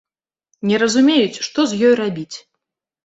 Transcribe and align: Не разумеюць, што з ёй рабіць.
Не 0.69 0.79
разумеюць, 0.85 1.41
што 1.49 1.67
з 1.75 1.81
ёй 1.91 1.97
рабіць. 2.01 2.37